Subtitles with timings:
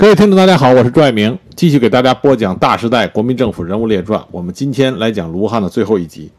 [0.00, 4.18] 各位听众，大家好，我是朱爱明，继续给大家播讲《大时代：国民政府人物列传》。
[4.30, 6.30] 我们今天来讲卢汉的最后一集。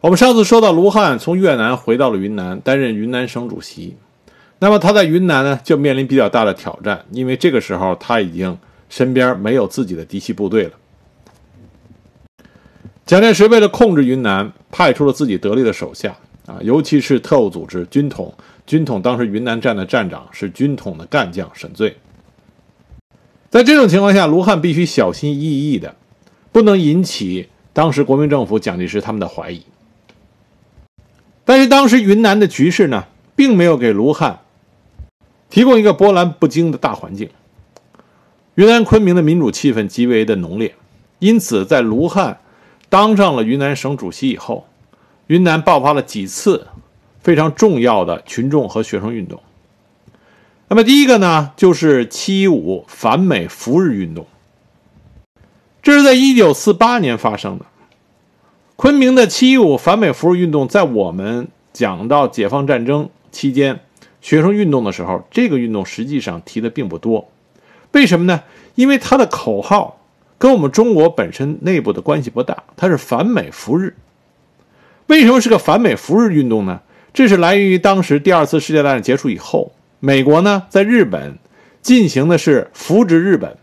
[0.00, 3.94] 我们上次说到，卢汉从越南回到了云南，担任云南省主席。
[4.58, 8.56] 那么他在云南呢，就面临比较大的挑战，因为这个时候他已经
[8.88, 10.70] 身边没有自己的嫡系部队了。
[13.04, 16.16] 蒋介石为了控制云南，派出了自己得力的手下
[16.46, 18.32] 啊，尤其是特务组织军统。
[18.64, 21.94] 军统当时云南站的站长是军统的干将沈醉。
[23.52, 25.94] 在这种情况下，卢汉必须小心翼翼的，
[26.52, 29.62] 不能引起当时国民政府蒋介石他们的怀疑。
[31.44, 33.04] 但是当时云南的局势呢，
[33.36, 34.38] 并没有给卢汉
[35.50, 37.28] 提供一个波澜不惊的大环境。
[38.54, 40.74] 云南昆明的民主气氛极为的浓烈，
[41.18, 42.40] 因此在卢汉
[42.88, 44.66] 当上了云南省主席以后，
[45.26, 46.68] 云南爆发了几次
[47.20, 49.38] 非常重要的群众和学生运动。
[50.72, 54.26] 那么第一个呢，就是七一五反美扶日运动。
[55.82, 57.66] 这是在一九四八年发生的。
[58.76, 63.80] 昆明的七一五反美扶日运动，在我们讲到解放战争期间
[64.22, 67.28] 学生运动的时候，这个运动实际上提的并不多。
[67.90, 68.42] 为什么呢？
[68.74, 69.98] 因为它的口号
[70.38, 73.94] 跟我们中国本身内部的关系不大，它是反美扶日。
[75.08, 76.80] 为什么是个反美扶日运动呢？
[77.12, 79.70] 这是来源于当时第二次世界大战结束以后。
[80.04, 81.38] 美国呢，在日本
[81.80, 83.56] 进行的是扶植日本，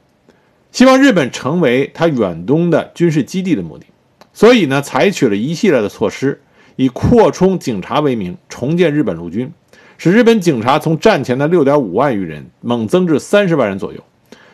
[0.72, 3.86] 希望日本成为他远东的军事基地的目的，
[4.32, 6.40] 所以呢，采取了一系列的措施，
[6.78, 9.52] 以扩充警察为名，重建日本陆军，
[9.98, 14.02] 使日本警察从战前的六点五万余人猛增至三十万人左右，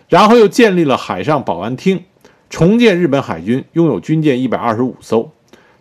[0.09, 2.03] 然后又建立了海上保安厅，
[2.49, 5.31] 重建日本海军，拥有军舰一百二十五艘，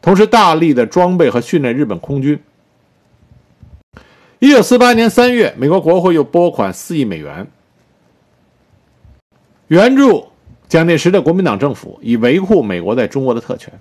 [0.03, 2.39] 同时大力的装备和训练日本空军。
[4.41, 7.47] 一九四八年三月，美国国会又拨款四亿美元，
[9.69, 10.27] 援助
[10.69, 13.73] 蒋介石的国民党政府，以维护美国在中国的特权。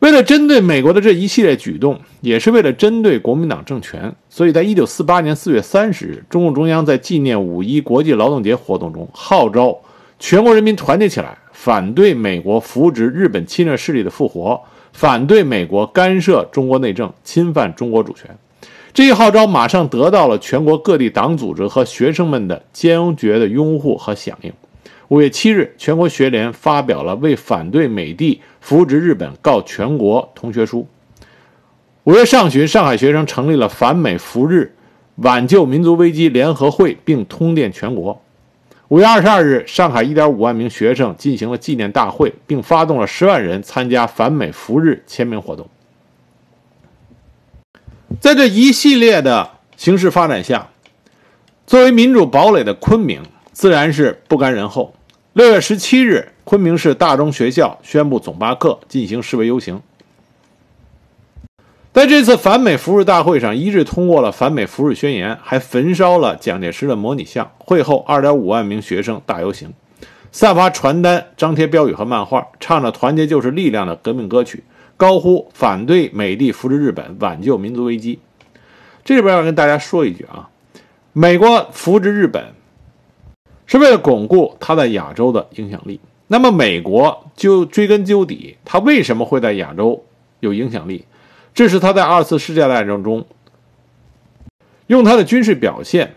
[0.00, 9.76] 为了针对美国的这一系列举动，也是为了针对国民党政权，所以在一九四八年四月三十日，中共中央在纪念五一国际劳动节活动中，号召
[10.18, 14.60] 全国人民团结起来，反对美国扶植日本侵略势力的复活，
[14.92, 18.36] 反对美国干涉中国内政，侵犯中国主权。
[18.92, 24.52] 这一号召马上得到了全国各地党组织和学生们的坚决的拥护和响应。
[25.08, 30.86] 五月七日，全国学联发表了为反对美帝扶植日本告全国同学书。
[32.04, 34.74] 五月上旬，上海学生成立了反美扶日、
[35.16, 38.20] 挽救民族危机联合会，并通电全国。
[38.88, 45.68] 五月二十二日，上海一点五万名学生进行了纪念大会，并发动了十万人参加反美扶日签名活动。
[48.18, 50.70] 在这一系列的形势发展下，
[51.66, 53.22] 作为民主堡垒的昆明
[53.52, 54.94] 自然是不甘人后。
[55.34, 59.82] 六月十七日，昆明市大中学校宣布总罢课，进行示威游行。
[61.98, 67.50] 在这次反美扶日大会上，一致通过了反美扶日宣言，还焚烧了蒋介石的模拟像。
[67.58, 69.74] 会后，二点五万名学生大游行，
[70.30, 74.62] 散发传单、张贴标语和漫画，唱着“团结就是力量”的革命歌曲。
[74.96, 78.20] 高呼反对美帝扶植日本，挽救民族危机。
[79.04, 80.48] 这里边要跟大家说一句啊，
[81.12, 82.44] 美国扶植日本
[83.66, 85.98] 是为了巩固它在亚洲的影响力。
[86.28, 90.04] 那么，美国就追根究底，它为什么会在亚洲
[90.38, 91.04] 有影响力？
[91.58, 93.26] 这是他在二次世界大战中
[94.86, 96.14] 用他的军事表现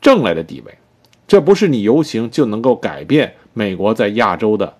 [0.00, 0.78] 挣来的地位。
[1.26, 4.76] 这不是你游行就能够改变美国在亚洲的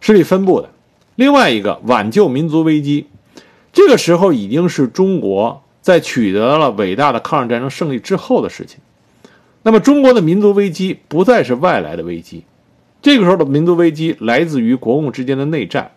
[0.00, 0.70] 势力分布的。
[1.14, 3.06] 另外一个挽救民族危机，
[3.72, 8.80] 这个时候已经是中国在取得了伟大的抗日战争胜利之后的事情。
[9.62, 12.42] 那么，中国的民族危机不再是外来的危机，
[13.00, 15.92] 这个时候的民族危机来自于国共之间的内战。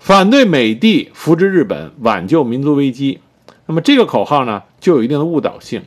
[0.00, 3.20] 反对美帝扶植日本，挽救民族危机。
[3.66, 5.82] 那么，这个口号呢，就有一定的误导性。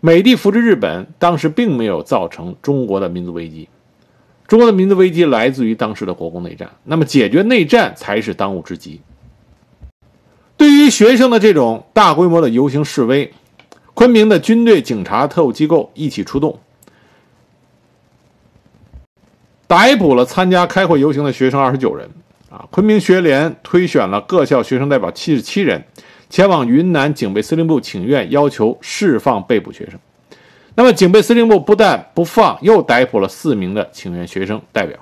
[0.00, 3.68] 美帝扶植日本，当时并没有造成中国的民族危机。
[4.48, 9.00] 中国的民族危机来自于当时的国共内战，那么解决内战才是当务之急。
[10.56, 13.32] 对于学生的这种大规模的游行示威，
[13.94, 16.58] 昆明的军队、警察、特务机构一起出动，
[19.68, 22.10] 逮捕了参加开会游行的学生二十九人。
[22.48, 25.82] 啊，昆明学联推选了各校学生代表七十七人，
[26.30, 29.98] 前往云南警备司令部请愿，要求释放被捕学生。
[30.76, 34.98] 那么，警备司令部不但不放，又逮捕了四名的请愿学生代表。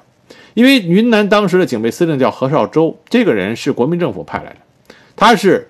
[0.55, 4.57] 因为云南当时的警备司令叫何绍周，这个人是国民政府派来的，
[5.17, 5.69] 他是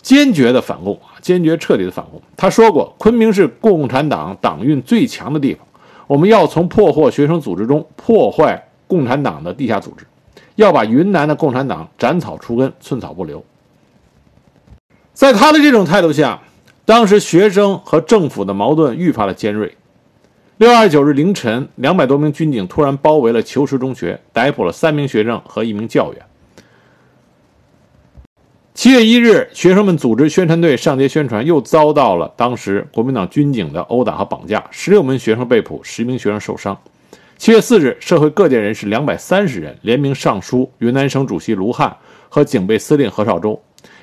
[0.00, 2.22] 坚决的反共啊，坚决彻底的反共。
[2.36, 5.66] 他说过，昆明是共产党党运最强的地方，
[6.06, 10.06] 我们要从破获学生组织中破坏共产党的地下组织，
[10.56, 13.44] 要把云南的共产党斩草除根，寸草不留。
[15.12, 16.40] 在他的这种态度下，
[16.84, 19.76] 当时学生和政府的矛盾愈发的尖锐。
[20.58, 26.22] 六月二十九日凌晨，两百多名军警突然包围了求实中学，逮捕了三名学生和一名教员。
[28.74, 36.78] 七月一日，学生们组织宣传队上街宣传，又遭到了当时国民党军警的殴打和绑架，十六名学生被捕，十名学生受伤。
[37.42, 41.96] 七月四日，社会各界人士两百三十人联名上书云南省主席卢汉
[42.28, 43.60] 和警备司令何绍周，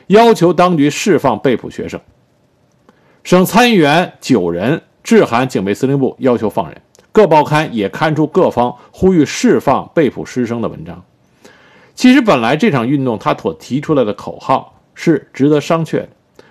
[0.08, 1.98] 要求当局释放被捕学生。
[3.24, 6.82] 省参议员九人致函警备司令部，要求放人。
[7.14, 11.02] 各报刊也刊出各方呼吁释放被捕师生的文章。
[11.96, 16.10] 其实，本来这场运动他所提出来的口号是值得商榷的，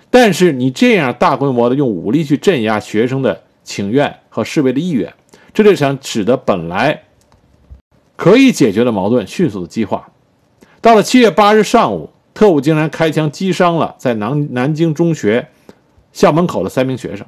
[0.09, 5.13] 但是你这样大规模的用武力去镇压学生的请愿和示威的意愿，
[5.53, 7.03] 这就想使得本来
[8.15, 10.09] 可以解决的矛盾迅速的激化。
[10.81, 15.49] 到了七月八日上午，特务竟然开枪击伤了在南南京中学
[16.11, 17.25] 校门口的三名学生。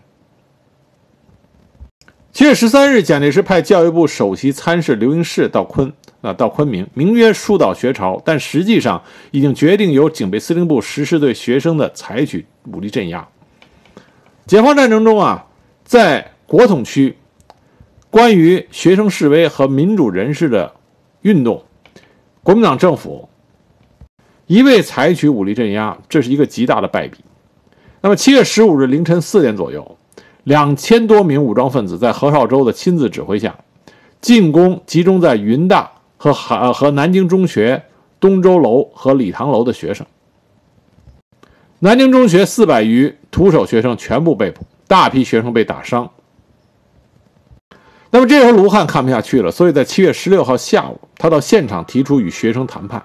[2.31, 5.91] 七月十三日，蒋介石派教育部首席参事刘英士到昆。
[6.21, 9.01] 啊，到昆明，名曰疏导学潮，但实际上
[9.31, 13.27] 已经决定由警备司令部实施对学生的采取武力镇压。
[14.45, 15.47] 解放战争中啊，
[15.83, 17.17] 在国统区，
[18.11, 20.71] 关于学生示威和民主人士的
[21.21, 21.63] 运动，
[22.43, 23.27] 国民党政府
[24.45, 27.17] 一味采取武力镇压，这是一个极大的败笔。
[28.01, 29.97] 那么，七月十五日凌晨四点左右，
[30.43, 33.55] 两千多名武装分子在何绍周的亲自指挥下，
[34.19, 35.89] 进攻集中在云大。
[36.23, 37.81] 和海和南京中学
[38.19, 40.05] 东周楼和礼堂楼的学生，
[41.79, 46.07] 南京中学四百余徒手学生全部被捕，大批学生被打伤。
[48.13, 53.01] 那么这时候卢汉看不下去了，所以在七月十六号下午，他到现场提出与学生谈判，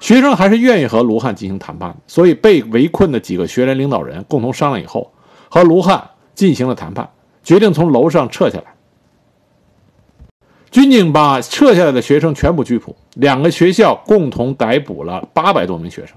[0.00, 5.12] 学生还是愿意和卢汉进行谈判，所以被围困的几个学联领导人共同商量以后，
[5.50, 6.02] 和卢汉
[6.34, 7.06] 进行了谈判，
[7.44, 8.64] 决定从楼上撤下来。
[10.70, 16.16] 军警把撤下来的学生全部拘捕，两个学校共同逮捕了八百多名学生。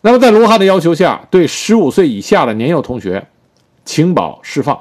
[0.00, 3.26] 那么，在卢汉的要求下，对十五岁以下的年幼同学，
[3.84, 4.78] 请保释放。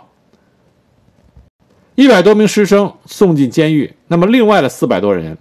[1.95, 3.93] 一百多名师生送进监狱。
[4.07, 5.37] 那么，另外的四百多人，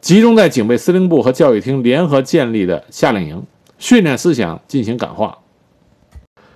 [0.00, 3.42] 集中在警备司令部和教育厅联合建立的夏令营，
[3.78, 5.38] 训练思想，进行感化。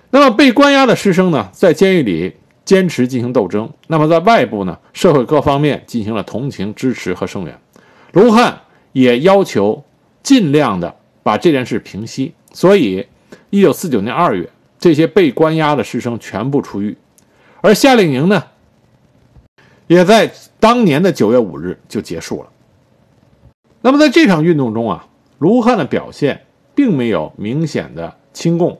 [0.09, 2.33] 那么，被关押的师生呢，在监狱里。
[2.65, 7.59] 坚持进行斗争，那么在外部呢，社会各方面进行了同情、支持和声援。
[8.13, 8.57] 卢汉
[8.93, 9.83] 也要求
[10.23, 13.05] 尽量的把这件事平息，所以，
[13.49, 16.97] 一九四九年二月，这些被关押的师生全部出狱，
[17.59, 18.41] 而夏令营呢，
[19.87, 22.49] 也在当年的九月五日就结束了。
[23.81, 25.07] 那么在这场运动中啊，
[25.39, 28.79] 卢汉的表现并没有明显的亲共。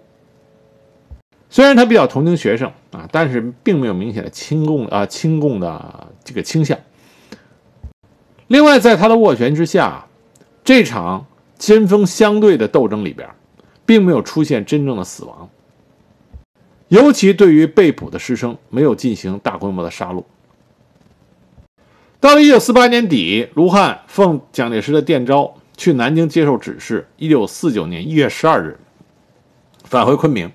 [1.50, 6.80] 虽然他比较同情学生啊，但是并没有明显的亲共啊亲共的这个倾向。
[8.48, 10.08] 另外，在他的斡旋之下，
[10.64, 11.26] 这场
[11.58, 13.30] 针锋相对的斗争里边，
[13.86, 15.50] 并没有出现真正的死亡。
[16.88, 20.24] 尤其对于被捕的师生，没有进行大规模的杀戮。
[22.24, 27.06] 到了一九四八年底，卢汉奉蒋介石的电召去南京接受指示。
[27.18, 28.80] 一九四九年一月十二日，
[29.84, 30.50] 返回昆明。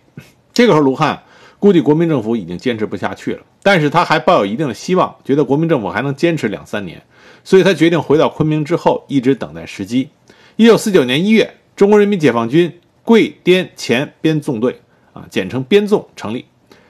[0.54, 1.24] 这个时候，卢汉
[1.58, 7.02] 估计国民政府已经坚持不下去了，但是他还抱有一定的希望，觉得国民政府还能坚持两三年，
[7.44, 10.08] 所以他决定回到昆明之后，一直等待时机。
[10.56, 14.80] 一九四九年一月，中国人民解放军桂滇黔边纵队
[15.12, 16.46] 啊，简称边纵成立，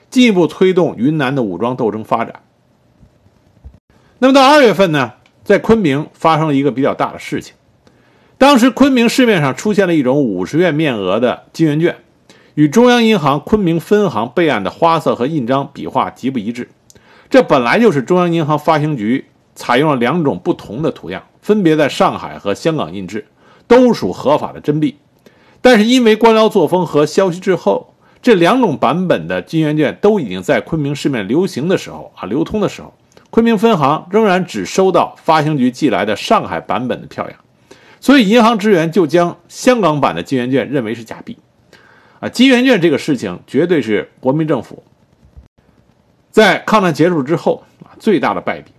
[0.09, 2.43] 进一步推动云南的武装斗争发展。
[4.19, 7.55] 那么到二月份呢，在昆明发生了一个比较大的事情，
[8.37, 11.95] 当时昆明市面上出现了一种五十元面额的金圆券。
[12.55, 16.69] 与中央银行昆明分行备案的花色和印章笔画极不一致，
[17.29, 23.25] 这本来就是中央银行发行局采用了两种不同的图样，分别在上海和香港印制，
[23.65, 24.97] 都属合法的真币。
[25.61, 32.93] 但是因为官僚作风和消息滞后，这两种版本的金圆券都已经在昆明市面流行的时候啊，流通的时候，
[33.29, 37.39] 昆明分行仍然只收到发行局寄来的上海版本的票样，
[37.99, 41.37] 所以银行职员就将香港版的金圆券认为是假币。
[42.19, 44.83] 啊，金圆券这个事情绝对是国民政府
[46.31, 48.71] 在抗战结束之后啊最大的败笔。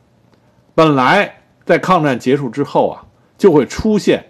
[0.74, 3.06] 本来在抗战结束之后啊，
[3.38, 4.24] 就会出现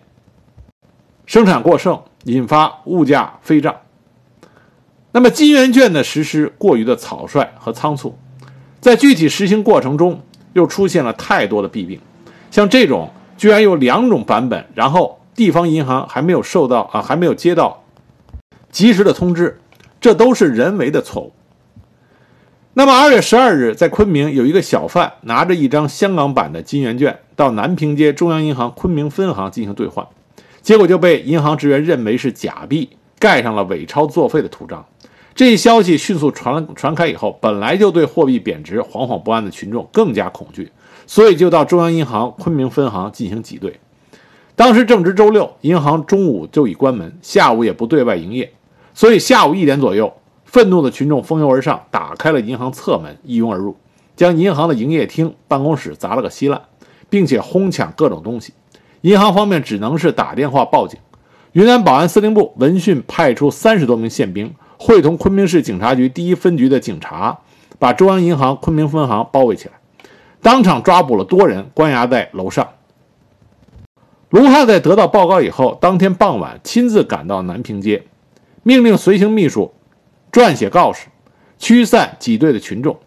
[1.26, 3.74] 生产过剩，引发物价飞涨。
[5.12, 8.16] 那么金圆券的实施过于的草率和仓促，
[8.80, 10.20] 在具体实行过程中
[10.54, 12.00] 又出现了太多的弊病，
[12.50, 17.84] 像这种居然有两种版本，然后地方银行还没有受到啊还没有接到
[18.70, 19.60] 及时的通知，
[20.00, 21.32] 这都是人为的错误。
[22.72, 30.06] 那么二月十二日，在昆明有一个小贩拿着一张香港版的金圆券到南平街中央银行昆明分行进行兑换，
[30.62, 34.86] 结果就被银行职员认为是假币，盖上了伪钞作废的图章。
[35.34, 40.70] 这一消息迅速传传开以后，本来就对货币贬值惶惶不安的群众更加恐惧，
[41.06, 43.80] 所以就到中央银行昆明分行进行挤兑。
[44.54, 48.52] 当时正值周六，银行中午就已关门，下午也不对外营业，
[48.92, 50.12] 所以下午一点左右。
[50.44, 53.76] 愤怒的群众蜂拥而上，打开了银行侧门，一拥而入，
[54.16, 56.60] 将银行的营业厅、办公室砸了个稀烂，
[57.08, 58.52] 并且哄抢各种东西。
[59.02, 60.98] 银行方面只能是打电话报警。
[61.52, 67.40] 云南保安司令部闻讯派出三十多名宪兵，会同昆明市警察局第一分局的警察，
[67.78, 69.74] 把中央银行昆明分行包围起来，
[70.40, 72.66] 当场抓捕了多人，关押在楼上。
[74.30, 78.06] 卢汉在得到报告以后，当天傍晚亲自赶到南平街，
[78.62, 79.74] 命令随行秘书。
[80.32, 81.08] 撰写告示，
[81.58, 82.98] 驱散挤兑的群众。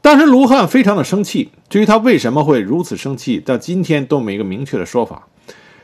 [0.00, 5.26] 当时卢汉非常的生气，至于他为什么会如此生气，到今天都没一个明确的说法。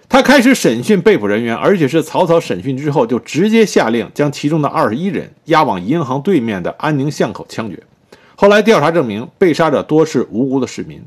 [0.09, 7.79] 他开始审讯被捕人员，而且是草草审讯之后，就直接下令将其中的二十一人押往银行对面的安宁巷口枪决。
[8.35, 11.03] 后来调查证明，被杀者多是无辜的市民，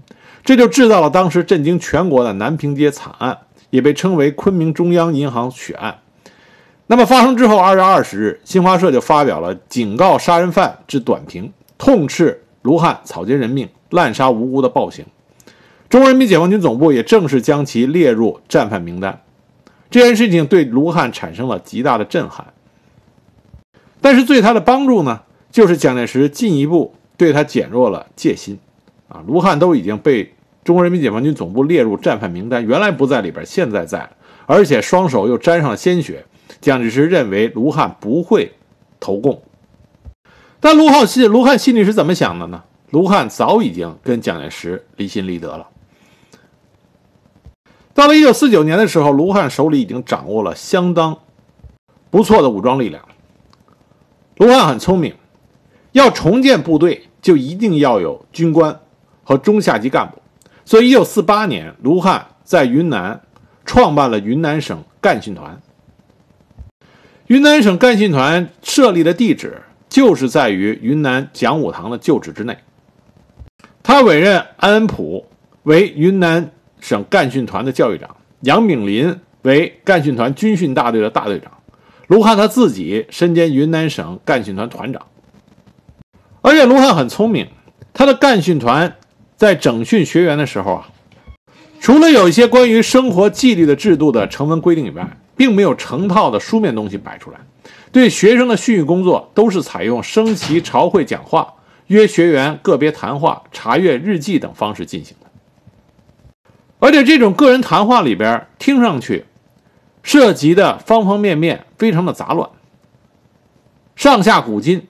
[0.46, 3.36] 这就制造了当时震惊全国的南平街惨案，
[3.72, 5.98] 也被称为昆明中央银行血案。
[6.86, 15.04] 那么发生之后，二月二十日，新华社就发表了警告杀人犯之短评，痛斥卢汉草菅人命、滥杀无辜的暴行。
[15.92, 19.22] 中国人民解放军总部也正式将其列入战犯名单。
[19.90, 22.54] 这件事情对卢汉产生了极大的震撼，
[24.00, 28.58] 但是对他的帮助呢，就是蒋介石进一步对他减弱了戒心。
[29.10, 30.34] 啊，卢汉都已经被
[30.64, 34.10] 中国人民解放军总部列入战犯名单，原来不在里边，现在在，
[34.46, 36.24] 而且双手又沾上了鲜血。
[36.62, 38.54] 蒋介石认为卢汉不会
[39.02, 39.42] 投共，
[40.62, 42.64] 但卢浩心卢汉心里是怎么想的呢？
[42.92, 45.68] 卢汉早已经跟蒋介石离心离德了。
[47.94, 51.18] 到了一九四九年的时候，卢汉手里已经掌握了相当
[52.10, 53.04] 不错的武装力量。
[54.38, 55.14] 卢汉很聪明，
[55.92, 58.80] 要重建部队就一定要有军官
[59.24, 60.22] 和中下级干部，
[60.66, 63.22] 所以一九四八年，卢汉在云南
[63.66, 65.62] 创办了云南省干训团。
[67.28, 72.58] 云南省干训团设立的地址就是在于云南讲武堂的旧址之内。
[73.84, 75.26] 他委任安恩普
[75.64, 81.50] 为云南省干训团的教育长，杨炳林为干训团军训大队的大队长，
[82.08, 85.02] 卢汉他自己身兼云南省干训团团长。
[86.42, 87.48] 而且卢汉很聪明，
[87.94, 88.98] 他的干训团
[89.38, 90.90] 在整训学员的时候啊，
[91.80, 97.38] 除了有一些关于生活纪律的制度的成文规定以外，并没有成套的书面东西摆出来，
[97.92, 101.54] 对学生的训育工作都是采用升旗朝会讲话、
[101.88, 105.31] 约学员个别谈话、查阅日记等方式进行的。
[106.82, 109.26] 而且这种个人谈话里边，听上去
[110.02, 112.50] 涉及的方方面面非常的杂乱，
[113.96, 114.88] 上下古今、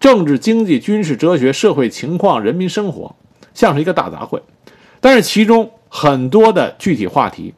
[0.00, 3.14] 政治、经济、军事、哲学、社会情况、人民生活，
[3.52, 4.40] 像是一个大杂烩。
[5.00, 7.52] 但是其中很多的具体话题，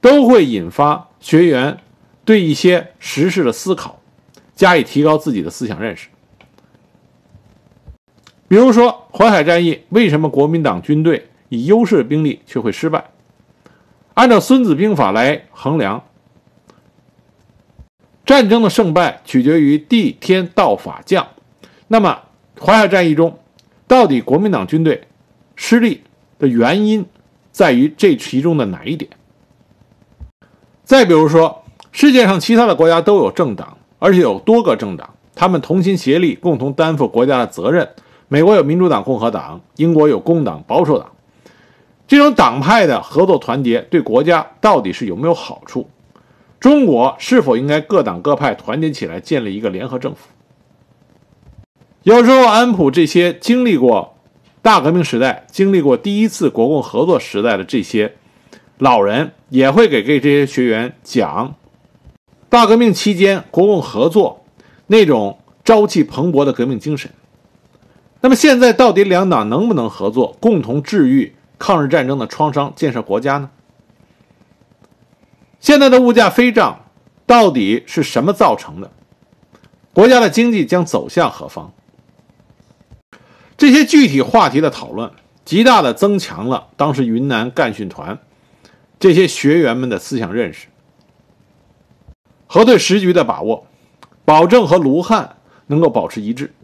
[0.00, 1.06] 都会引发。
[1.20, 1.76] 学员
[2.24, 4.00] 对一些时事的思考，
[4.54, 6.08] 加以提高自己的思想认识。
[8.48, 13.09] 比如说淮海战役，为什么国民党军队以优势兵力却会失败？
[14.14, 16.04] 按照《孙子兵法》来衡量，
[18.26, 21.26] 战争的胜败取决于地、天、道、法、将。
[21.88, 22.20] 那么
[22.60, 23.38] 淮海战役中，
[23.86, 25.08] 到底国民党军队
[25.56, 26.02] 失利
[26.38, 27.06] 的原因
[27.50, 29.10] 在于这其中的哪一点？
[30.84, 37.88] 再比如说，世界上其他的国家都有政党，而且有多个政党，他们同心协力，共同担负国家的责任。
[38.28, 41.10] 美国有民主党、共和党，英国有工党、保守党。
[42.10, 45.88] 这种党派的合作团结对国家到底是有没有好处？
[46.58, 50.26] 中国是否应该各党各派团结起来建立一个联合政府？
[52.02, 54.16] 有时候，安普这些经历过
[54.60, 58.16] 大革命时代、经历过第一次国共合作时代的这些。
[58.78, 61.54] 老人也会给给这些学员讲，
[62.48, 64.44] 大革命期间国共合作
[64.88, 67.08] 那种朝气蓬勃的革命精神。
[68.20, 73.50] 那么现在到底两党能不能合作，共同治愈抗日战争的创伤，建设国家呢？
[75.60, 76.86] 现在的物价飞涨
[77.26, 78.90] 到底是什么造成的？
[79.92, 81.70] 国家的经济将走向何方？
[83.58, 85.12] 这些具体话题的讨论，
[85.44, 88.18] 极大的增强了当时云南干训团
[88.98, 90.68] 这些学员们的思想认识
[92.46, 93.66] 和对时局的把握，
[94.24, 95.36] 保证和卢汉
[95.66, 96.54] 能够保持一致。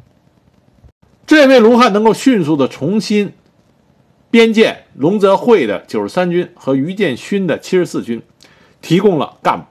[1.26, 3.34] 这也为卢汉能够迅速的重新
[4.36, 8.20] 编建龙泽会的九十三军和于建勋的七十四军
[8.82, 9.64] 提供了干部。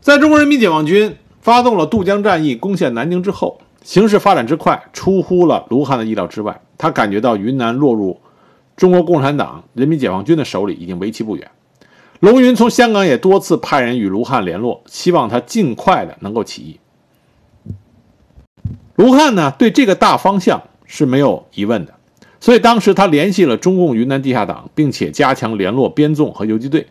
[0.00, 6.60] 在中国人民解放军发动了渡江战役、攻陷南京之后，形势发展之快出乎了卢汉的意料之外。
[6.78, 8.20] 他感觉到云南落入
[8.76, 11.50] 中国共产党、人民解放军的手里已经为期不远。
[12.20, 16.78] 龙云从香港也多次派人与卢汉联络，希望他尽快的能够起义。
[18.94, 21.95] 卢汉呢，对这个大方向是没有疑问的，
[22.46, 26.86] 所以当时他联系了中共云南地下党，并且加强联络编纵和游击队。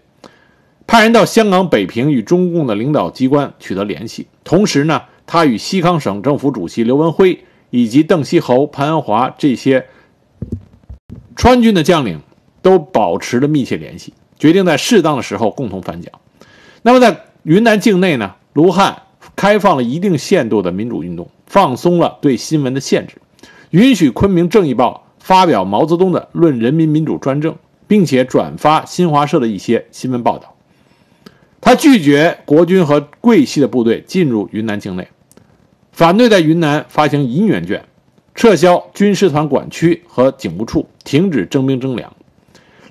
[0.86, 9.86] 派人到香港、北平与中共的领导机关取得联系，同时呢，他与西康省政府主席刘文辉以及邓锡侯、潘安华这些
[11.38, 12.20] 川军的将领
[12.62, 16.12] 都保持了密切联系，决定在适当的时候共同反蒋。
[16.82, 19.04] 那么在云南境内呢，卢汉
[19.38, 23.16] 开放了一定限度的民主运动，放松了对新闻的限制，
[23.70, 27.52] 允许昆明正义报发表毛泽东的《论人民民主专政》，
[27.88, 30.54] 并且转发新华社的一些新闻报道。
[31.60, 35.08] 他拒绝国军和桂系的部队进入云南境内，
[35.92, 37.84] 反对在云南发行银元券，
[38.36, 42.14] 撤销军师团管区和警务处，停止征兵征粮。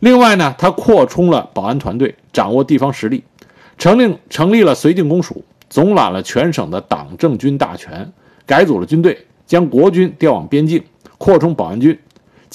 [0.01, 3.23] 另外呢，他扩充了保安团队，掌握地方实力，
[3.79, 8.13] 成立成立了绥靖公署，总揽了全省的党政军大权，
[8.45, 10.83] 改组了军队，将国军调往边境，
[11.17, 11.97] 扩充保安军。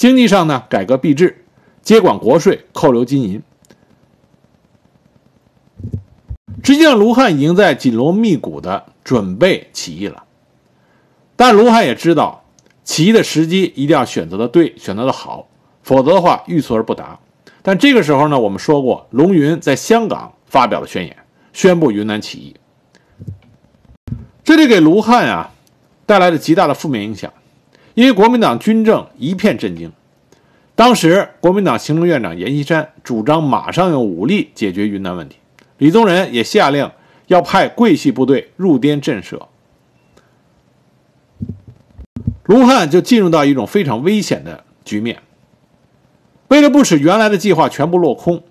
[0.00, 1.44] 经济上呢，改革币制，
[1.82, 3.42] 接管国税，扣留金银。
[6.64, 10.24] 实际上，卢汉已经在紧锣密鼓的准备起义了，
[11.36, 12.44] 但卢汉也知道，
[12.82, 15.46] 起义的时机一定要选择的对，选择的好，
[15.82, 17.20] 否则的话欲速而不达。
[17.60, 21.14] 但这个时候呢，我们说过，龙云在香港发表了宣言，
[21.52, 22.56] 宣布云南起义，
[24.42, 25.52] 这就给卢汉啊
[26.06, 27.30] 带来了极大的负面影响，
[28.00, 29.92] 因为国民党军政一片震惊。
[30.74, 35.36] 当时，国民党行政院长阎锡山主张马上用武力解决云南问题。
[35.76, 36.90] 李宗仁也下令
[37.26, 39.42] 要派桂系部队入滇震慑，
[42.44, 45.18] 卢汉就进入到一种非常危险的局面。
[46.48, 48.42] 为了不使原来的计划全部落空，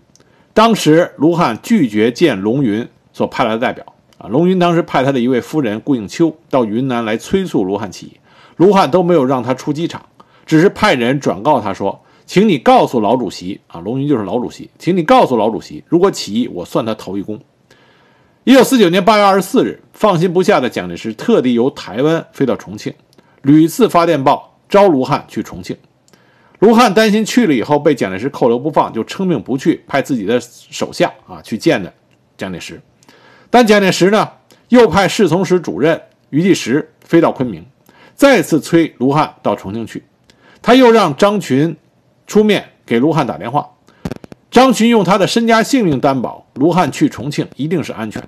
[0.54, 3.84] 当时卢汉拒绝见龙云所派来的代表。
[4.20, 8.19] 啊，龙云当时派他的一位夫人顾应秋到云南来催促卢汉起义，
[8.60, 10.06] 卢汉都没有让他出机场，
[10.46, 12.02] 只是派人转告他说。
[12.26, 17.40] 请你告诉老主席啊，龙云就是老主席，请你告诉老主席，如果起义，我算他头一功。
[18.44, 22.94] 一九四九年八月二十四日，放心不下的蒋介石特地由台湾飞到重庆，
[23.42, 25.76] 屡次发电报招卢汉去重庆。
[26.60, 31.92] 卢汉担心去了以后被蒋介石扣留不放，就称命不去，派自己的手下啊去见的
[32.38, 32.80] 蒋介石。
[33.50, 34.30] 但蒋介石呢，
[34.68, 37.66] 又派侍从室主任余继时飞到昆明，
[38.20, 40.04] 再次催卢汉到重庆去。
[40.62, 41.74] 他又让张群。
[42.28, 43.68] 出面给卢汉打电话，
[44.52, 48.24] 张群用他的身家性命担保，卢汉去重庆一定是安全。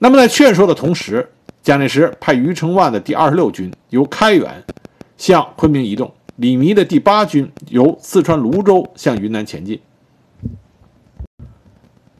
[0.00, 1.30] 那么在劝说的同时，
[1.62, 4.50] 蒋介石派余承万的第二十六军由开原
[5.16, 9.80] 向昆明移动，李弥的第八军由四川泸州向云南前进，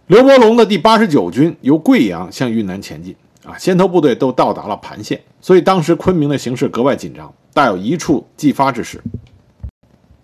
[0.06, 3.16] 刘伯龙的第八十九军由贵阳向云南前进。
[3.44, 9.02] 啊，先头部队都到达了盘县，所以当时昆明的形势格外紧张，大有一触即发之势。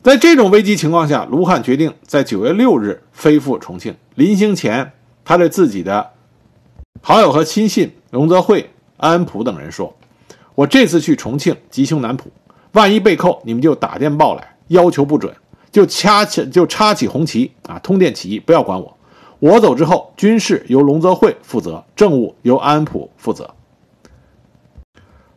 [0.03, 3.95] 在这种危机情况下，卢汉决定在九月六日飞赴重庆。
[4.15, 6.13] 临行前，他对自己的
[7.03, 9.95] 好友和亲信龙泽会、安普等人说
[10.57, 12.31] ：“我这次去重庆吉凶难卜，
[12.73, 15.31] 万一被扣，你们就打电报来，要求不准，
[15.71, 18.97] 就掐起就插起红旗啊，通电起义，不要管我。
[19.41, 23.55] 我走之后，军事由龙泽会负责，政务由安普负责。”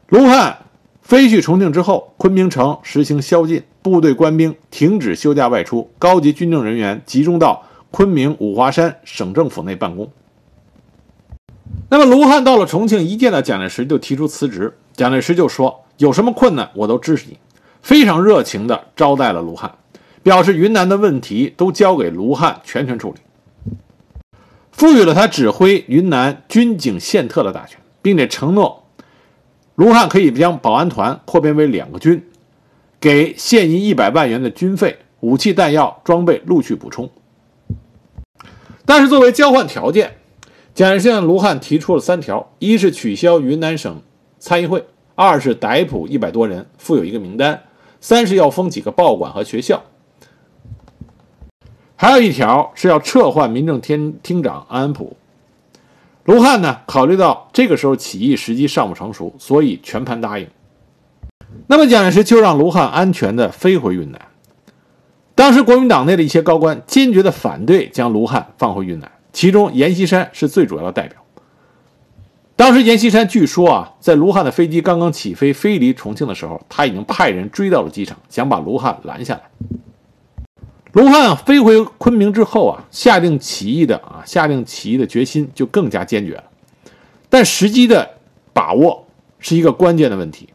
[0.10, 0.66] 卢汉
[1.02, 3.64] 飞去重庆之后，昆明城实行宵禁。
[3.82, 10.10] 部队官兵停止休假外出，高级军政人员集中到昆明五华山省政府内办公。
[11.90, 14.78] 那么卢汉到了重庆，一见到蒋介石就提出辞职。
[14.94, 17.38] 蒋介石就说：“有什么困难，我都支持你。”
[17.84, 19.76] 非常热情地招待了卢汉，
[20.24, 23.20] 表示云南的问题都交给卢汉全权处理，
[24.74, 28.84] 赋予了他指挥云南军警宪特的大权，并且承诺
[29.76, 32.28] 卢汉可以将保安团扩编为两个军。
[33.00, 37.10] 给现银一百万元的军费、武器弹药、装备陆续补充，
[38.86, 40.16] 但是作为交换条件，
[40.74, 44.02] 蒋介石向卢汉提出了三条：一是取消云南省
[44.40, 44.80] 参议会；
[45.16, 47.56] 二是逮捕一百多人，附有一个名单；
[48.00, 49.84] 三是要封几个报馆和学校。
[51.96, 55.16] 还有一条是要撤换民政厅厅长安普。
[56.26, 60.48] 卢汉呢，考虑到这个时候起义时机尚不成熟，所以全盘答应。
[61.68, 64.20] 那么蒋介石就让卢汉安全的飞回云南。
[65.36, 71.20] 当时国民党内的一些高官坚决的反对将卢汉放回云南，其中阎锡山是最主要的代表。
[72.56, 79.42] 当时阎锡山据说啊，在卢汉的飞机刚刚起飞飞离重庆的时候，他已经派人追到了机场，想把卢汉拦下来。
[80.94, 86.44] 卢汉飞回昆明之后啊，下定起义的啊，下定起义的决心就更加坚决了。
[87.30, 88.08] 但时机的
[88.54, 89.08] 把握
[89.40, 90.50] 是一个关键的问题。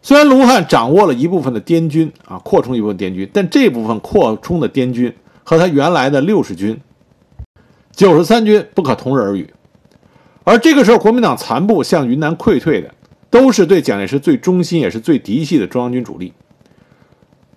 [0.00, 6.80] 虽然卢汉掌握了一部分的滇军啊，扩充一部分滇军，但这部分扩充的滇军和他原来的六十军、
[7.92, 9.52] 九十三军不可同日而语。
[10.44, 12.94] 而这个时候，国民党残部向云南溃退的，
[13.28, 16.32] 都是对蒋介石最忠心也是最嫡系的中央军主力。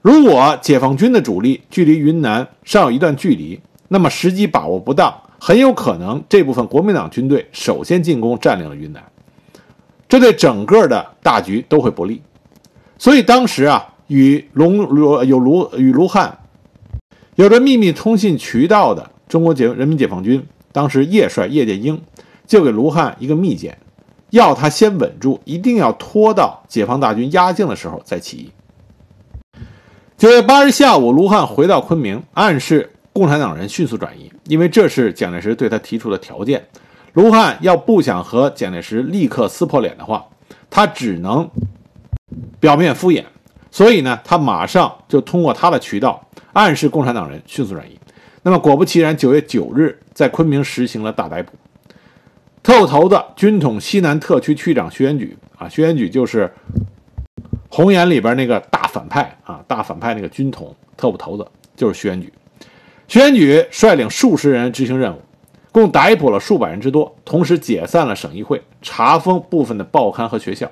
[0.06, 9.04] 如果解放军的主力距离云南尚有一段距离，那么时机把握不当，很有可能这部分国民党军队首先进攻占领了云南，
[10.08, 12.22] 这对整个的大局都会不利。
[13.00, 16.38] 所以当时啊，与龙卢有卢与卢汉
[17.34, 22.00] 有着秘密通信渠道的中国解人民解放军当时叶帅叶剑英
[22.46, 23.76] 就给卢汉一个密件，
[24.30, 28.52] 要他先稳住，一定要拖到解放大军压境的时候再起义。
[30.18, 36.66] 九月八日下午，卢汉回到昆明，暗示共产党人迅速转移，因为这是蒋介石对他提出的条件。
[37.16, 40.26] 卢汉要不想和蒋介石立刻撕破脸的话，
[40.70, 41.50] 他只能
[42.62, 43.26] 表面敷衍。
[43.70, 48.00] 所以呢，他马上就通过他的渠道暗示共产党人迅速转移。
[48.42, 51.52] 那么果不其然，九月九日在昆明实行了大逮捕。
[52.64, 56.50] 特务头子军统西南特区区长徐元举啊，徐元举就是
[57.76, 62.32] 红岩里边那个大反派啊，大反派那个军统特务头子就是徐元举。
[63.06, 65.22] 徐元举率领数十人执行任务，
[65.74, 70.72] 共逮捕了数百人之多，同时解散了省议会，查封部分的报刊和学校，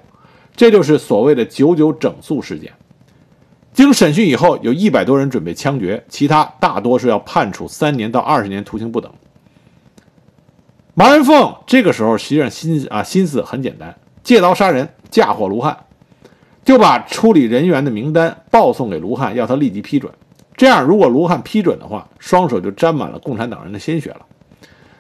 [0.56, 2.72] 这就是所谓的“九九整肃事件”。
[3.74, 9.12] 经审讯以后，有一百多人准备枪决，其他大多是要判处三年到二十年徒刑不等。
[10.94, 15.78] 马文凤这个时候实际上心啊心思很简单，借刀杀人，嫁祸卢汉，
[16.64, 20.12] 就把处理人员的名单报送给卢汉，要他立即批准。
[20.56, 24.22] 这样，如果卢汉批准的话，双手就沾满了共产党人的鲜血了。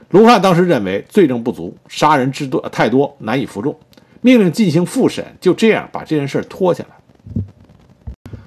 [0.09, 3.75] 卢汉当时认为罪证不足，杀人之多太多，难以服众，
[4.21, 6.95] 命令进行复审，就这样把这件事拖下来。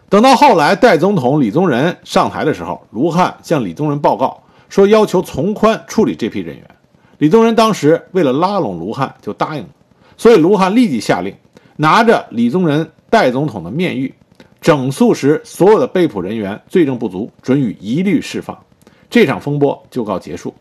[0.09, 6.65] 等到后来代总统李宗仁上台的时候，卢汉向李宗仁报告说，要求从宽处理这批人员。
[7.19, 9.69] 李宗仁当时为了拉拢卢汉，就答应了。
[10.17, 11.35] 所以卢汉立即下令，
[11.77, 14.13] 拿着李宗仁代总统的面谕，
[14.61, 18.59] 整肃时所有的被捕人员罪证不足，准予一律释放。
[19.09, 20.55] 这场风波就告结束。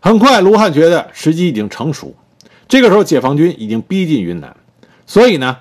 [0.00, 2.14] 很快，卢汉觉得时机已经成熟，
[2.68, 4.54] 这个时候解放军已经逼近云南，
[5.06, 5.56] 所以呢，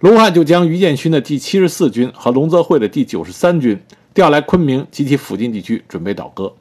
[0.00, 3.80] 卢汉就将于建勋的第七十四军和龙泽会的第九十三军
[4.12, 6.52] 调来昆明及其附近地区，准备倒戈。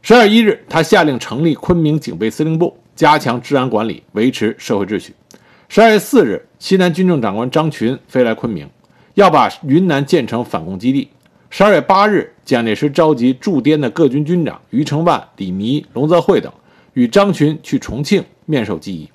[0.00, 5.14] 十二月一日，他下令成立昆明警备司令部，加强治安管理，维持社会秩序。
[5.68, 8.66] 十二月四日，西南军政长官张群飞来昆明，
[9.12, 11.10] 要把云南建成反共基地。
[11.50, 16.50] 十二月八日，蒋介石召集驻滇的各军军长余承万、李弥、龙泽会等，
[16.94, 19.10] 与张群去重庆面授机宜。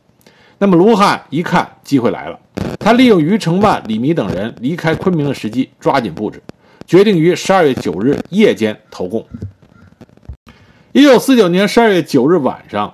[0.59, 2.39] 那么卢汉一看机会来了，
[2.79, 6.43] 他利用余承万、李弥等人离开昆明的时机，抓紧布置，
[6.85, 9.25] 决定于十二月九日夜间投共。
[10.91, 12.93] 一九四九年十二月九日晚上，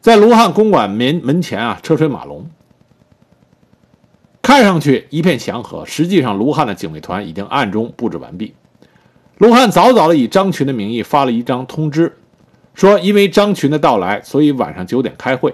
[0.00, 2.48] 在卢汉公馆门门前啊，车水马龙，
[4.46, 5.84] 看上去一片祥和。
[5.84, 8.54] 实际上，卢汉的警卫团已经暗中布置完毕。
[9.38, 12.16] 卢汉早早的以张群的名义发了一张通知，
[12.72, 15.52] 说因为张群的到来，所以晚上九点开会。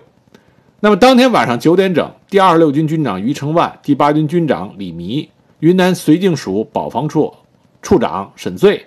[0.80, 7.32] 那么当天晚上九点整，第二十六军军长余承万、第八军军长李弥、云南绥靖署保防处
[7.80, 8.84] 处长沈醉、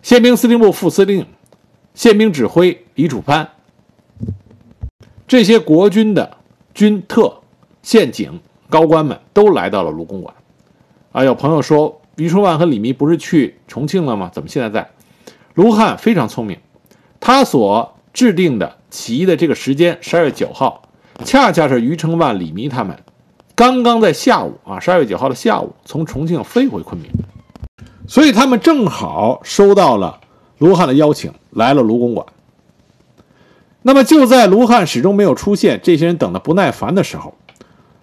[0.00, 1.26] 宪兵司令部副司令。
[1.94, 3.48] 宪兵指挥李楚藩，
[5.26, 6.36] 这些国军的
[6.72, 7.40] 军特、
[7.82, 8.40] 宪警
[8.72, 10.34] 高官们都来到了卢公馆。
[11.12, 14.30] 啊，有朋友说，余承万和李弥不是去重庆了吗？
[14.32, 14.90] 怎么现在在？
[15.52, 16.58] 卢汉非常聪明，
[17.20, 20.88] 他所制定的起义的这个时间，十二月九号，
[21.22, 22.98] 恰恰是余承万、李弥他们
[23.54, 27.10] 刚刚在下午啊，十二月九号的下午从重庆飞回昆明，
[28.08, 30.20] 所以他们正好收到了。
[30.58, 32.24] 卢汉的邀请来了卢公馆，
[33.82, 37.34] 那么就在卢汉始终没有出现，这些人等得不耐烦的时候，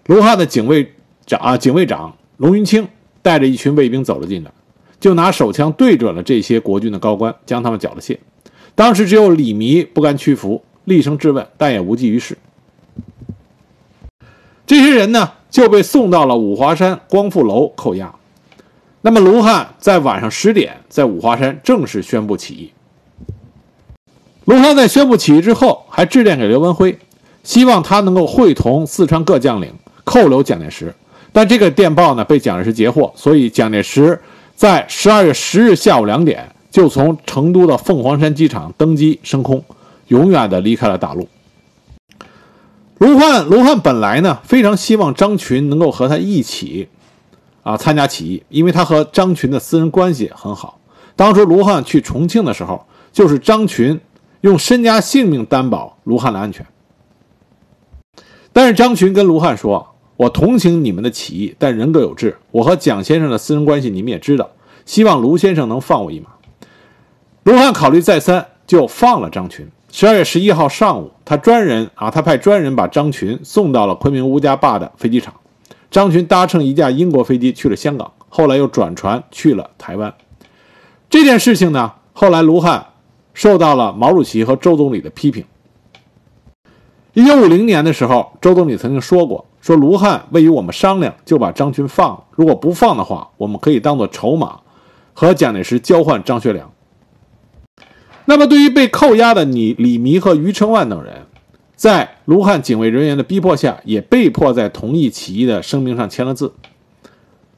[0.10, 0.92] 卢汉的警卫
[1.28, 2.88] 长啊，警卫长龙云清
[3.22, 4.52] 带着一群卫兵走了进来，
[5.00, 8.18] 就拿手枪对准了这些国军的高官，将他们缴了械。
[8.74, 12.36] 当时只有李弥不甘屈服，厉声质问，但也无济于事。
[14.66, 18.12] 这些人呢，就被送到了五华山光复楼扣押。
[19.02, 22.72] 那么卢汉在晚上十点在五华山正式宣布起义。
[24.46, 26.98] 卢汉在宣布起义之后，还致电给刘文辉，
[27.44, 29.72] 希望他能够会同四川各将领
[30.10, 30.92] 扣留蒋介石。
[31.32, 34.20] 但这个电报呢被蒋介石截获，所以蒋介石
[34.56, 39.64] 在十二月十日下午两点就从成都的凤凰山机场登机升空，
[40.08, 41.30] 永远的离开了大陆。
[42.98, 46.90] 卢汉，卢汉本来呢非常希望张群能够和他一起
[47.62, 50.80] 啊参加起义，因为他和张群的私人关系很好。
[51.16, 54.00] 当初卢汉去重庆的时候，就是张群。
[54.42, 56.66] 用身家性命担保卢汉的安全，
[58.54, 59.86] 但是张群跟卢汉说
[60.20, 62.36] ：“我同情你们的起义，但人各有志。
[62.52, 64.50] 我和蒋先生的私人关系你们也知道，
[64.86, 66.28] 希望卢先生能放我一马。”
[67.44, 69.66] 卢汉考虑再三，就放了张群。
[69.90, 75.34] 十二月十一号上午，他专人啊，他派专人把张群送到了昆明乌家坝的飞机场。
[75.90, 80.14] 张群搭乘一架英国飞机去了香港，后来又转船去了台湾。
[81.10, 82.86] 这件事情呢，后来卢汉。
[83.32, 85.46] 受到了毛主席和周总理的批评。
[87.14, 92.24] 一九五零年的时候，周总理曾经说过：“说卢汉未与我们商量，就把张群放了。
[92.32, 94.62] 如果不放的话，我们可以当做筹码，
[95.14, 96.72] 和蒋介石交换张学良。”
[98.26, 101.28] 那么，对于被扣押的李李弥和余承万等人，
[101.76, 106.52] 在卢汉警卫人员的逼迫下，也被迫在同意起义的声明上签了字。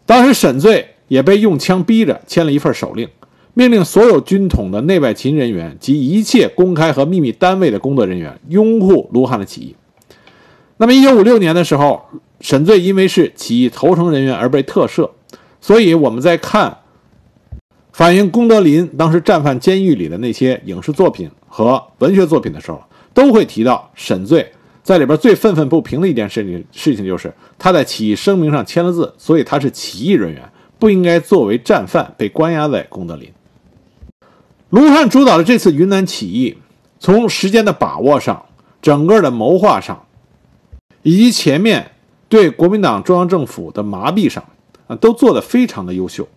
[0.06, 3.08] 当时沈醉也被用枪逼着签了一份手令。
[3.54, 9.76] 命令所有军统的内外勤人员及一切公开和秘密单位的工作人员拥护卢汉的起义。
[10.82, 12.04] 那么，一九五六年的时候，
[12.40, 15.08] 沈醉因为是起义投诚人员而被特赦。
[15.62, 16.76] 所以我们在看
[17.94, 22.82] 反映功德林当时战犯监狱里的那些影视作品和文学作品的时候，
[23.14, 30.42] 都会提到沈醉在里边最愤愤不平的一件事情，事情就是他在起义声明上签了字，所以他是起义人员，
[30.80, 33.32] 不应该作为战犯被关押在功德林。
[34.72, 36.58] 卢汉主导的这次云南起义，
[37.00, 38.44] 从时间的把握上、
[38.82, 40.08] 整个的谋划上，
[41.04, 41.92] 以及前面
[42.30, 44.44] 对国民党中央政府的麻痹上，
[44.88, 46.28] 啊，都做得非常的优秀。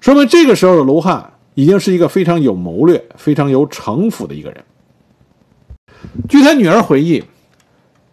[0.00, 4.64] 说明这个时候的卢汉已经是一个非常有谋略、非常有城府的一个人。
[6.28, 7.22] 据他女儿回忆，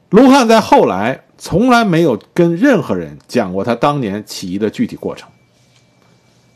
[0.10, 5.28] 卢汉在后来从来没有跟任何人讲过他当年起义的具体过程。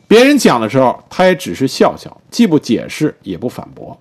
[0.06, 3.98] 别人讲的时候，他也只是笑笑，既不解释，也不反驳。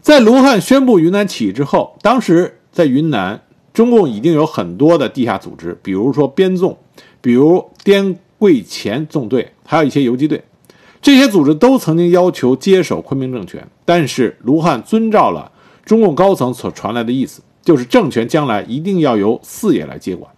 [0.00, 3.40] 在卢汉宣布云南起义之后，当时在云南，
[3.72, 6.76] 中共已经有很多的地下组织，比如说边纵，
[7.20, 10.42] 比如滇桂黔纵队，还有一些游击队。
[11.00, 15.52] 这些组织都曾经要求接手昆明政权，但是卢汉遵照了
[15.84, 20.30] 中共高层所传来的意思，就是政权将来一定要由四野来接管。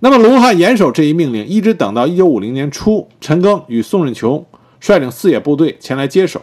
[0.00, 4.44] 那么，卢汉严守这一命令，一直等到一九五零年初，陈赓与宋任穷
[4.78, 6.42] 率领四野部队前来接手，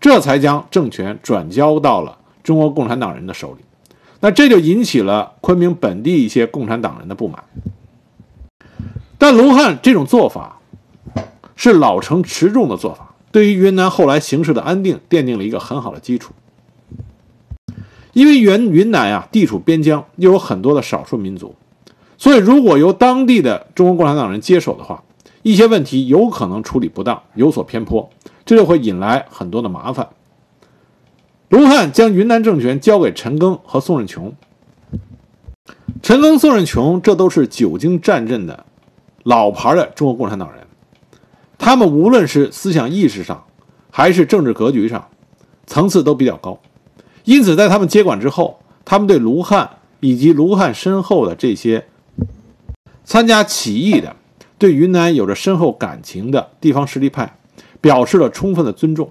[0.00, 3.64] 这才将政权转交到了中国共产党人的手里。
[4.20, 7.42] 那这就引起了昆明本地一些共产党人的不满。
[9.18, 10.60] 但卢汉这种做法
[11.56, 16.32] 是老成持重的做法，对于云南后来形势的安定奠定了一个很好的基础。
[18.12, 21.54] 因为云云南啊，地处边疆，又有很多的少数民族。
[22.16, 25.02] 所以，如果由当地的中国共产党人接手的话，
[25.42, 28.08] 一些问题有可能处理不当，有所偏颇，
[28.46, 30.08] 这就会引来很多的麻烦。
[31.48, 34.34] 卢汉将云南政权交给陈赓和宋任穷。
[36.02, 38.66] 陈赓、宋任穷，这都是久经战阵的
[39.22, 40.66] 老牌的中国共产党人，
[41.58, 43.44] 他们无论是思想意识上，
[43.90, 45.08] 还是政治格局上，
[45.66, 46.60] 层次都比较高。
[47.24, 51.86] 因此，在他们接管之后，他们对卢汉以及卢汉身后的这些。
[53.06, 54.16] 参加起义的，
[54.56, 57.36] 对云南有着深厚感情的地方实力派，
[57.82, 59.10] 表示了充分的尊重。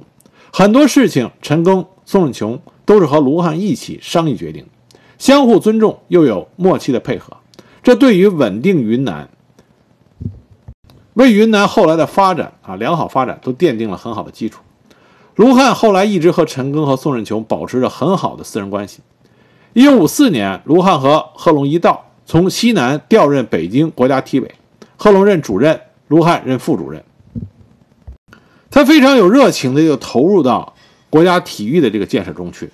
[0.51, 4.65] 很多事情，陈赓、宋任穷都是和卢汉一起商议决定，
[5.17, 7.37] 相互尊重又有默契的配合。
[7.81, 9.29] 这对于稳定云南，
[11.13, 14.61] 为云南后来的发展啊良好发展都奠定了很好的基础。
[15.35, 19.01] 卢汉后来一直和陈赓和宋任穷保持着很好的私人关系。
[19.73, 22.05] 一九五四年，卢汉和贺龙一道。
[22.25, 24.55] 从西南调任北京国家体委，
[24.95, 27.03] 贺龙任主任，卢汉任副主任。
[28.71, 30.72] 他非常有热情的就投入到
[31.13, 32.71] 国家体育的这个建设中去。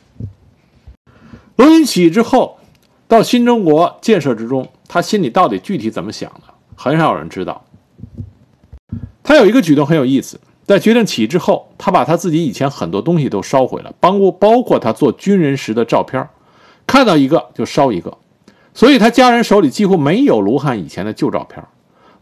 [1.57, 2.57] 龙云起义之后，
[3.05, 7.65] 到新中国建设之中，他心里到底具体怎么想的，很少有人知道。
[9.21, 16.25] 他有一个举动很有意思，在决定起义之后，他把他自己以前很多东西都烧毁了，包括包括他做军人时的照片，
[16.87, 18.17] 看到一个就烧一个，
[18.73, 21.61] 所以他家人手里几乎没有卢汉以前的旧照片。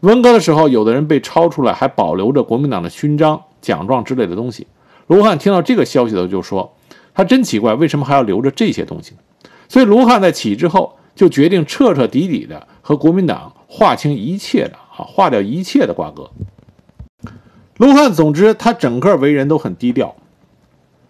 [0.00, 4.66] 文革的时候，有的人被抄出来，还保留着国民党的勋章、奖状之类的东西。
[5.08, 6.76] 卢汉听到这个消息的时候就说
[7.12, 9.18] ：“他真奇怪，为什么还要留着这些东西呢？”
[9.68, 16.30] 所以卢汉在起义之后就决定彻彻底底的和国民党划清一切的啊，划掉一切的瓜葛。
[17.76, 20.16] 卢汉，总之他整个为人都很低调，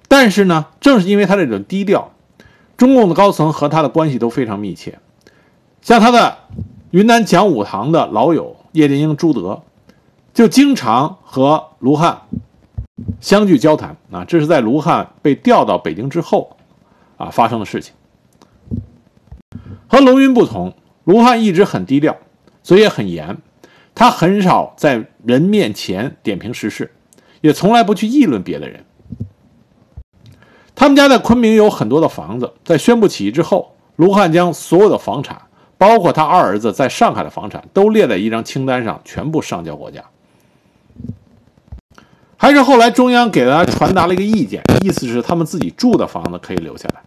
[0.06, 2.12] 但是呢，正是因为他这种低调，
[2.76, 4.98] 中共的高层和他的关系都非常密切。
[5.80, 6.38] 像他的
[6.90, 9.62] 云南讲武堂的老友叶剑英、朱德，
[10.34, 12.22] 就经常和卢汉
[13.20, 14.24] 相聚交谈啊。
[14.24, 16.56] 这是在卢汉被调到北京之后
[17.16, 17.94] 啊发生的事情。
[19.86, 22.16] 和龙云不同，卢汉一直很低调，
[22.62, 23.38] 嘴也很严。
[23.94, 26.92] 他很少在人面前点评时事，
[27.40, 28.84] 也从来不去议论别的人。
[30.76, 35.42] 他们家在昆明有很多的房子，在宣布起义之后，卢汉将所有的房产，
[35.76, 40.04] 包括他二儿子在上海的房产，都列在一张清单上，全部上交国家。
[42.40, 47.02] 还是后来中央给他传达了一个意见，意思是他们自己住的房子可以留下来。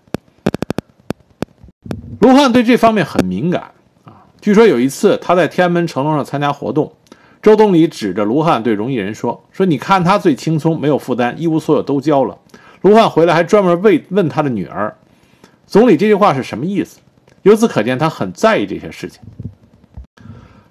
[2.20, 3.72] 卢汉对这方面很敏感
[4.04, 4.28] 啊。
[4.42, 6.92] 据说有一次，他在天安门城楼上参加活动，
[7.42, 12.38] 周总理指着卢汉对荣毅仁说：“说你看他最轻松，没有负担，一无所有都交了。”
[12.84, 14.98] 卢汉回来还专门问问他的女儿
[15.66, 17.00] ：“总理这句话是什么意思？”
[17.44, 19.22] 由此可见，他很在意这些事情。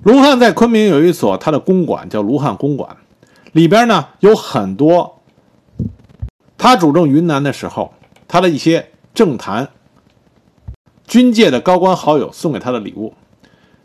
[0.02, 2.96] 卢汉在昆明有一所他的公馆，叫卢汉公馆，
[3.52, 5.20] 里边呢有很多
[6.56, 7.94] 他主政云南的时候，
[8.28, 9.70] 他的一些政坛、
[11.06, 13.14] 军界的高官好友送给他的礼物。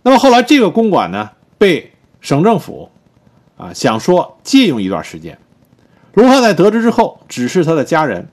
[0.03, 2.89] 那么后来，这个公馆呢被省政府
[3.57, 5.39] 啊想说借用一段时间。
[6.13, 8.27] 卢汉在得知之后，指示他的家人，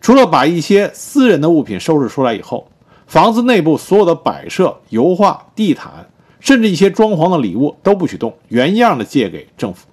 [0.00, 2.68] 除了把一些私人的物品收拾出来以后，
[3.06, 9.86] 房子内部所有的摆设、油画、地毯，甚至一些装潢的礼物都不许动，原样的借给政府。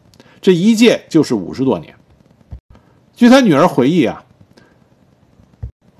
[0.48, 1.94] 这一借就是五十多年。
[3.14, 4.24] 据他女儿回忆啊，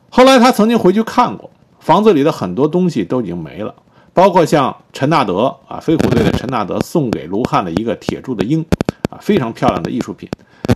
[0.08, 1.50] 后来他曾经回去看过，
[1.82, 3.76] 房子里的很多东西都已经没了。
[4.14, 8.66] 包括像陈纳德啊，飞虎队的陈纳德送给卢汉的一个铁铸的鹰，
[9.10, 10.30] 啊，非常漂亮的艺术品，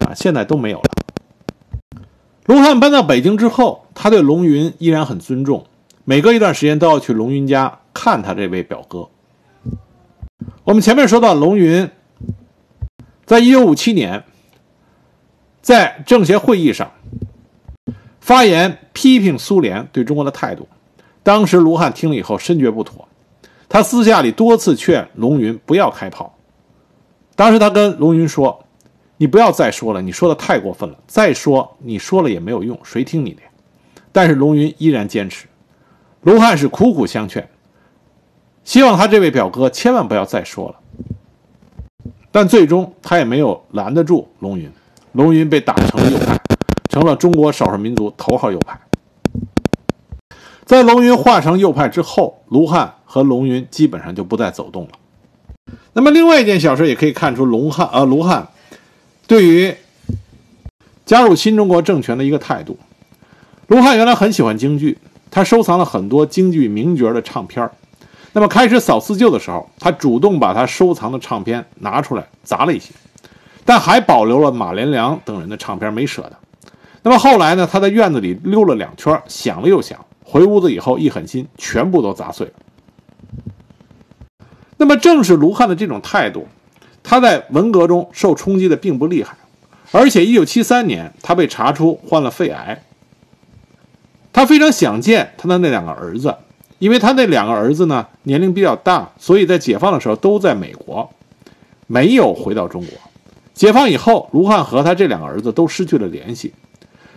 [0.06, 2.04] 啊，现在都没有了。
[2.48, 5.66] 卢汉搬到北京之后，他对龙云依然很尊重，
[6.04, 9.08] 每隔一段时间都要去龙云家看他这位表哥。
[10.66, 11.90] 我们前面说到，龙云
[13.32, 14.22] 在一九五七年
[15.62, 16.92] 在政协会议上
[18.20, 20.68] 发言批评苏联对中国的态度，
[21.24, 23.08] 当时卢汉听了以后深觉不妥。
[23.70, 26.38] 他私下里多次劝龙云不要开炮。
[27.34, 28.66] 当时他跟龙云说
[29.16, 31.00] ：“你不要再说了，你说的太过分了。
[31.08, 33.42] 再说你说了也没有用，谁听你的？”
[34.12, 35.48] 但是龙云依然坚持。
[36.24, 37.50] 卢汉是苦苦相劝，
[38.66, 40.81] 希望他这位表哥千万不要再说了。
[42.32, 44.72] 但最终他也没有拦得住龙云，
[45.12, 46.40] 龙云被打成右派，
[46.90, 48.80] 成了中国少数民族头号右派。
[50.66, 52.96] 在龙云化成右派之后，卢汉。
[53.12, 54.92] 和龙云基本上就不再走动了。
[55.92, 58.48] 那么，另外一件小事也可以看出，龙汉呃卢汉
[59.28, 59.76] 对于
[61.06, 62.80] 加入新中国政权的一个态度。
[63.68, 64.98] 卢汉原来很喜欢京剧，
[65.30, 67.70] 他收藏了很多京剧名角的唱片
[68.34, 72.94] 那么，开始扫四旧的时候，他主动把他收藏的唱片拿出来砸了一些，
[73.66, 76.34] 但还保留了马连良等人的唱片，没舍得。
[77.04, 77.68] 那么后来呢？
[77.70, 82.54] 他在院子里溜了两圈，想了又想，回屋子以后一狠心，全部都砸碎了。
[84.78, 86.48] 那么，正是卢汉的这种态度，
[87.04, 89.36] 他在文革中受冲击的并不厉害，
[89.92, 92.82] 而且1973年他被查出患了肺癌。
[94.32, 96.34] 他非常想见他的那两个儿子，
[96.82, 101.08] 因为他那两个儿子呢年龄比较大，所以在解放的时候都在美国，
[101.86, 102.98] 没有回到中国。
[103.54, 106.52] 解放以后，卢汉和他这两个儿子都失去了联系，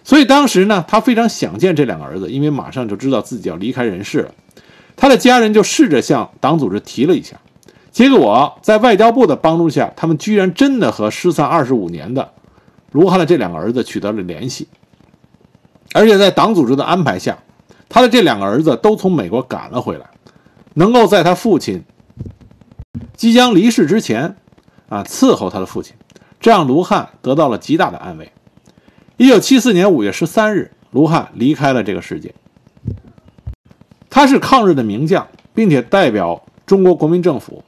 [0.05, 4.35] 所以当时呢，他非常想见这两个儿子，因为马上就知道自己要离开人世了。
[4.97, 7.41] 他的家人就试着向党组织提了一下。
[7.91, 12.31] 结果在外交部的帮助下，他们居然真的和失散二十五年的
[12.93, 14.69] 卢汉的这两个儿子取得了联系，
[15.95, 17.39] 而且在党组织的安排下，
[17.95, 20.11] 他的这两个儿子都从美国赶了回来，
[20.75, 21.85] 能够在他父亲
[23.17, 24.35] 即将离世之前，
[24.89, 25.95] 啊伺候他的父亲，
[26.41, 28.33] 这让卢汉得到了极大的安慰。
[29.17, 32.35] 一九七四年五月十三日，卢汉离开了这个世界。
[34.11, 37.63] 他是抗日的名将，并且代表中国国民政府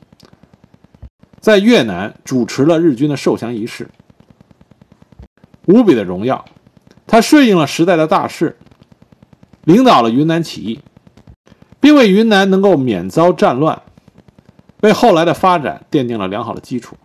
[1.38, 3.88] 在越南主持了日军的受降仪式，
[5.66, 6.44] 无比的荣耀。
[7.06, 8.56] 他顺应了时代的大势，
[9.66, 10.78] 领导了云南起义，
[11.80, 13.82] 并为云南能够免遭战乱，
[14.80, 16.96] 为后来的发展奠定了良好的基础。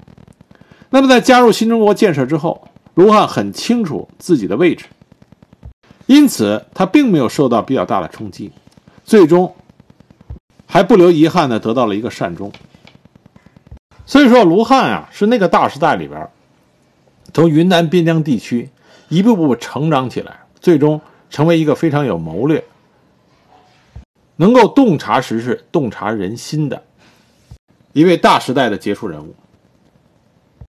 [0.91, 4.85] 那么，在加入新中国建设之后，卢汉很清楚自己的位置，
[6.05, 8.51] 因此他并没有受到比较大的冲击。
[9.03, 9.55] 最终，
[10.67, 12.51] 还不留遗憾的得到了一个善终。
[14.05, 16.29] 所以说，卢汉啊，是那个大时代里边，
[17.33, 18.69] 从云南边疆地区
[19.09, 21.01] 一步步成长起来，最终
[21.31, 22.63] 成为一个非常有谋略、
[24.35, 26.83] 能够洞察时事、洞察人心的
[27.93, 29.33] 一位大时代的杰出人物。